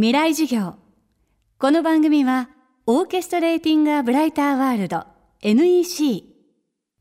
[0.00, 0.76] 未来授業。
[1.58, 2.50] この番組は
[2.86, 5.04] オーケストレーティング・ア・ブライター・ワールド
[5.42, 6.22] NEC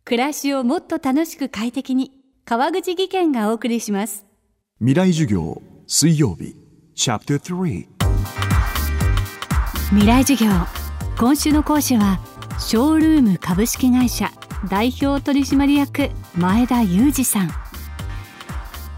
[0.04, 2.12] 暮らしをもっと楽しく快適に
[2.44, 4.26] 川口義賢がお送りします。
[4.80, 6.56] 未来授業水曜日。
[6.96, 7.88] チャプター3
[9.90, 10.50] 未来授業。
[11.20, 12.20] 今週の講師は
[12.58, 14.32] ショールーム株式会社
[14.72, 17.50] 代表取締役前田裕二さん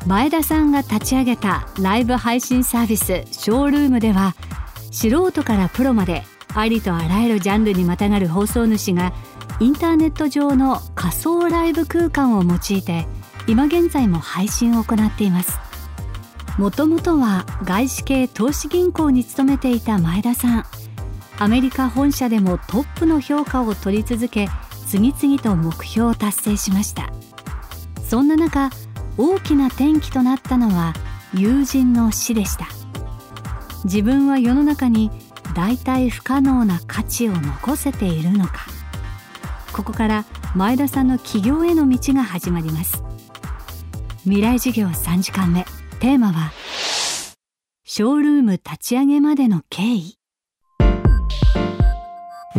[0.06, 4.36] 前田さんが立ち上げたライブ配信サービスショールームでは
[4.92, 6.24] 素人からプロまで
[6.56, 9.14] ありとあらゆるジャンルにまたがる放送主が
[9.60, 13.06] インターネット上の仮想ライブ空間を用いて
[13.48, 15.60] 今現在も配信を行っています。
[16.58, 20.66] もともとは外資系投資銀行に勤めていた前田さん。
[21.38, 24.50] アメリカ本社でもトップの評価を取り続け
[24.88, 27.12] 次々と目標を達成しました。
[28.04, 28.72] そんな中
[29.22, 30.94] 大きな転機となったのは
[31.34, 32.68] 友人の死でした。
[33.84, 35.12] 自分は世の中に
[35.54, 38.68] 代替不可能な価値を残せているのか。
[39.74, 43.04] ここから前田さんの起業への道が始まります。
[44.24, 45.66] 未来授業3時間目。
[46.00, 46.54] テーマは
[47.84, 50.19] ショールーム立ち上げまでの経緯。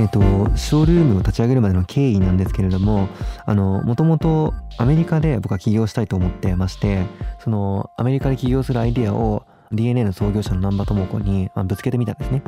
[0.01, 0.20] えっ、と、
[0.56, 3.06] ショールームを立ち上げるまでの経緯なんですけれども、
[3.45, 7.05] あの、もともとアメリカで僕は起業したいと思ってまして、
[7.39, 12.42] その、アメリカで起業するアイディアを DNA の創業者の南波智子にまぶつけてみたんですね。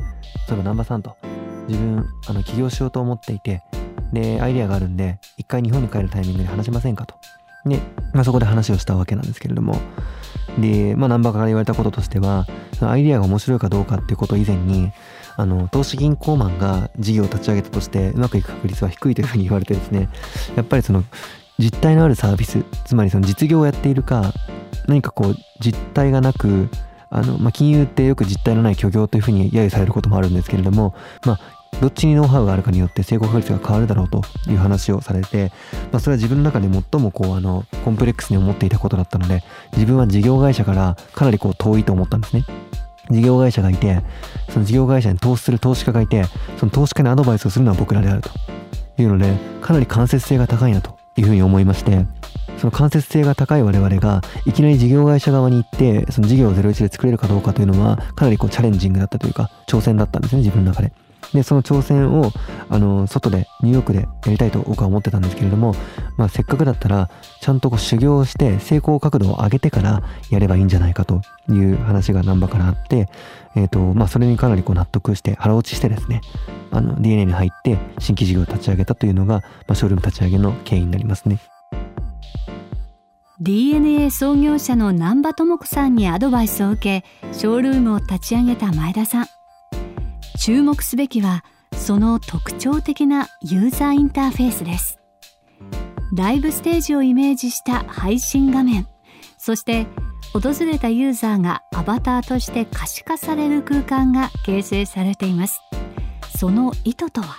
[0.49, 1.15] それ南波さんと、
[1.69, 3.63] 自分、あの、起業しようと思っていて、
[4.15, 7.17] で、アイディアがあるんで、一回日本に帰るタイミングで話しませんかと。
[7.67, 7.81] で、
[8.15, 9.77] まあ、そこで話をしたわけなんですけれども、
[10.59, 12.47] で、まあ、南波から言われたこととしては、
[12.81, 14.93] アイディアが面白いかどうかっていうこと以前に、
[15.37, 20.09] あの、投資銀行マンが事業を立ち上げたとしてうまくいく確率は低いというふうに言われてですね、
[20.57, 21.05] やっぱりその
[21.59, 24.33] 実態のあるサービス、つまりその実業をやっているか、
[24.87, 26.69] 何かこう実態がなく、
[27.11, 31.41] あの、まあ、金融ってよく実態のない虚業というふうに揶揄されることもあるんですけれども、まあ、
[31.81, 35.51] どっちにノウハウがあるかによって成功確率が変わるだろうという話をされて、
[35.91, 42.45] まあ、それは自分の中で最もこうあのコンプレックスに思っていたことだったので自分は事業会社からかなりこう遠いと思ったんですね。
[43.11, 44.01] 事業会社がいて、
[44.49, 46.25] その事業会社に投資する投資家がいて、
[46.57, 48.31] その投資家にアドバイスをするのは僕らであると
[48.97, 52.07] いうので、かなり間接性が高いなというふうに思いまして、
[52.59, 60.93] その間接性が高い我々がいきなり事業会社側に行ってその事業を01で作れるかどうかというのはかなりこうチャレンジングだったというか挑戦だったんですね自分の中で。
[61.33, 62.31] で、その挑戦を、
[62.69, 65.75] あの、外で、ニューヨークでやりたいと僕は思ってたんですけれども、
[66.17, 67.11] まあ、せっかくだったら、
[67.41, 73.09] ちゃんとこう修行して、成功角度を上げてからやればいいんじゃないかという話が難波からあって、
[73.55, 76.21] え、ー、と、まあ、それにかなりこう納得して、腹落ちしてですね、
[76.71, 81.39] あの、DNA に入って、新規事業を立ち上げたというのが、まあ、ショールーム立ち上げの経緯になりますね。
[83.41, 89.42] DNA 創業者の難波智子さんにアドバイスを受け、ショールームを立ち上げた前田さん。
[90.39, 94.99] 注目すべきはその特徴的なユーザーインターフェースです。
[96.15, 98.87] ライブステージをイメージした配信画面
[99.39, 99.87] そして
[100.35, 105.61] 訪れたユーザーがアバターとして可視化される空間が形成されています。
[106.39, 107.37] その意図とは？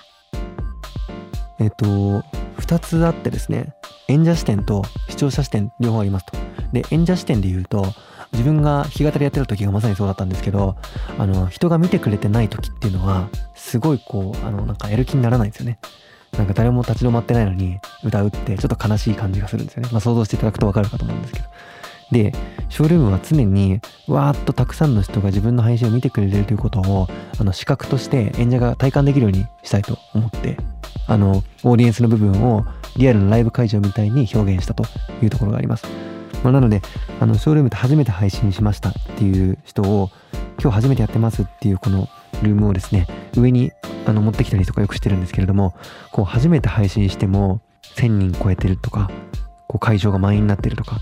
[1.59, 2.23] えっと
[2.57, 3.73] 2つあってですね。
[4.07, 6.37] 演者視点と視聴者視点両方ありますと。
[6.71, 7.85] で演者視点で言うと
[8.33, 10.75] 自分が弾き語りやってた時がまさにそうだったんですけど、
[11.17, 15.79] あの、人が見てくれてない時っていうのは、すごいこう、あの、なんかやる気にならないんですよね。
[16.37, 19.89] なんか誰も立ち止まってないのに歌うってちょっと悲しい感じがするんですよね。
[19.91, 21.45] まあ想像していただくとわかるかと思うんですけど。
[22.11, 22.33] で、
[22.69, 27.07] ショールームは常にわーっとたくさんの人が自分の配信を見てくれてるということを、
[27.39, 30.57] あの、視覚として演者が体感できるようにしたいと思って、
[31.07, 32.65] あの、オーディエンスの部分を
[32.97, 34.85] リアルなライブ会場みたいに表現したと
[35.21, 36.12] いうところがあります。
[36.43, 36.81] まあ、なので、
[37.19, 40.09] あの、ショールームで初めて配信しましたっていう人を、
[40.61, 42.07] 今日初めてやってますっていうこの
[42.41, 43.71] ルームをですね、上に
[44.05, 45.73] あの持ってきたりとかよくしてるんですけれども、
[46.11, 47.61] こう初めて配信しても
[47.95, 49.09] 1000人超えてるとか、
[49.67, 50.99] こう会場が満員になってるとか、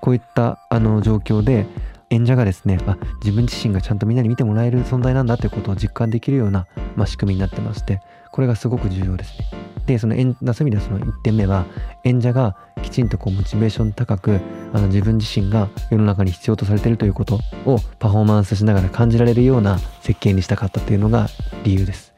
[0.00, 1.66] こういったあの状況で
[2.10, 8.00] 演者がですね、あ、自分自身がちゃんとみんなに見てもらえる存在なんだっていうことを実感できるような、まあ、仕組みになってまして、
[8.36, 9.46] これがすごく重要ですね。
[9.86, 11.64] で、その、そういう意味ではその1点目は、
[12.04, 14.40] 演者がきちんとこうモチベーション高く、
[14.74, 21.28] あの自分自身が世の中に必要とされているということをパフォーマンスしながら感じられるような設計にしたかったというのが
[21.64, 22.12] 理由です。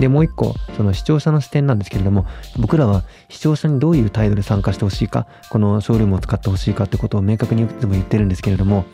[0.00, 2.24] で、もう一個、その視聴者の視点なんですけれども、
[2.56, 8.86] 僕らは視聴者にどういう態度で参加してほしいか、このショールームを使ってほしいかってことを明確にいつも言ってるんですけれども、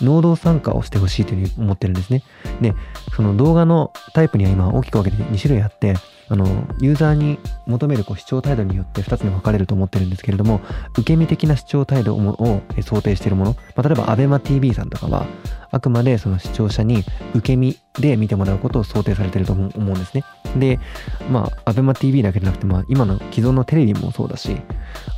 [0.00, 2.22] 能動参加をしてほしいというふうに思ってるんですね。
[2.60, 2.74] で、
[3.14, 5.94] その動画のタイプには今大きく分けて2種類あって、
[6.28, 6.46] あの、
[6.80, 10.60] ユーザーに求めるこう視聴態度によって2つに分かれると思ってるんですけれども、
[10.92, 15.26] 受け身的な視聴態度を想定しているもの、まあ、例えば ABEMATV さんとかは、
[15.70, 17.04] あくまでその視聴者に
[17.34, 20.24] 受け身で見てもらうことを想定されてると思うんですね。
[20.56, 20.80] で、
[21.30, 24.56] まあ、ABEMATV だけじゃなくて、まあ、今の既存のテレビもそうだし、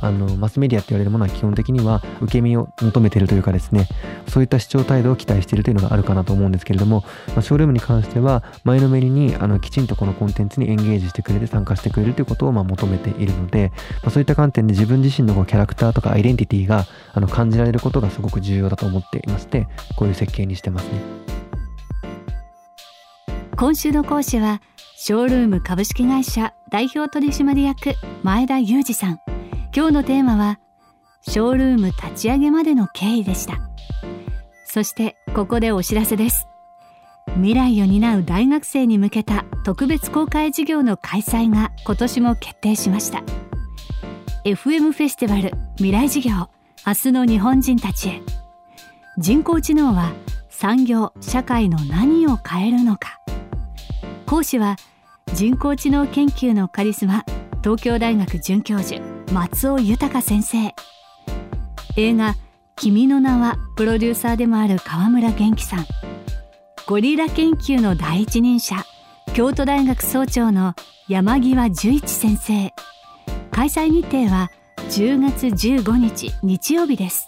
[0.01, 3.87] あの、マスメディアって言われるものは基本的には受け身を求めてるというかですね、
[4.27, 13.71] そういった視聴態度を期待しているというのがあるかなと思うんですけれども、まあ、ショールームに関しては、前のめりに、あの、きちんとこのコンテンツにエンゲージしてくれて参加してくれるということを、まあ、求めているので、
[14.03, 21.36] まあ、そういった観点で自分自身のこうキャラクターとかアイデンティティが、あの、感じられることがすごく重要だと思っていまして、こういう設計にしてますね。
[23.59, 24.61] 今週の講師は、
[24.97, 29.19] ショールーム株式会社代表取締役前田裕二さん。
[29.75, 30.59] 今日のテーマは
[31.21, 33.57] ショールーム立ち上げまでの経緯でした。
[34.63, 36.47] そしてここでお知らせです。
[37.37, 43.23] 未来を担う大学生に向けた特別公開授業の開催が今年も決定しました。
[44.45, 46.51] FM フェスティバル未来授業
[46.85, 48.21] 明日の日本人たちへ。
[49.17, 50.13] 人工知能は
[50.47, 53.19] 産業社会の何を変えるのか。
[54.27, 54.75] 講師は
[55.33, 57.23] 人工知能研究のカリスマ
[57.63, 59.01] 東京大学准教授
[59.31, 60.75] 松尾豊先生。
[61.95, 62.35] 映画
[62.75, 65.85] 「君の名は」プロデューサーでもある川村元気さん。
[66.87, 68.75] ゴリラ研究の第一人者
[69.33, 70.73] 京都大学総長の
[71.07, 72.73] 山際十一先生。
[73.51, 74.51] 開催日程は
[74.89, 77.27] 10月15日日曜日です。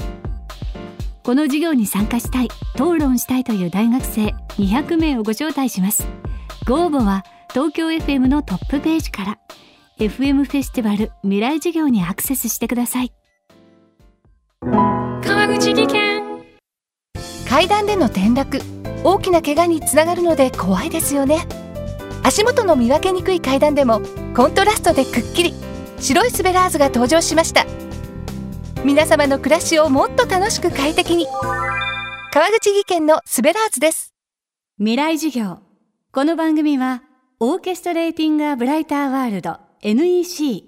[1.24, 6.06] この授業に参加したい討論したいという大学生200名をご招待します。
[6.70, 9.40] ご応募は東京 FM のトップページから。
[9.98, 13.12] FM フェスティバル未来授業にアクセスしてください。
[14.62, 16.44] 川口技研。
[17.50, 18.62] 階段での転落。
[19.04, 21.40] 大きな怪我につながるので怖いですよね。
[22.22, 24.02] 足元の見分けにくい階段でも
[24.36, 25.56] コントラストでくっきり。
[26.00, 27.66] 白いスベラーズが登場しました。
[28.86, 31.26] 皆様の暮らしをもっと楽しく快適に。
[32.32, 34.14] 川口技研のスベラーズです。
[34.78, 35.69] 未来授業
[36.12, 37.04] この番組は
[37.40, 40.64] オーケストレーティング・ア・ブライター・ワールド NEC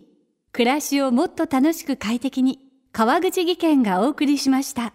[0.51, 2.59] 暮らしをもっと楽しく快適に
[2.91, 4.93] 川口義賢がお送りしました。